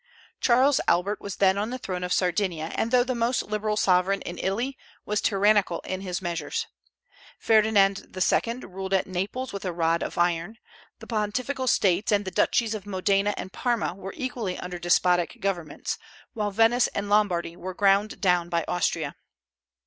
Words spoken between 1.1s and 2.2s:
was then on the throne of